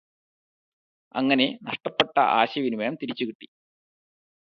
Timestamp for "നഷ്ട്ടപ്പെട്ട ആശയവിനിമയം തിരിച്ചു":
1.63-3.23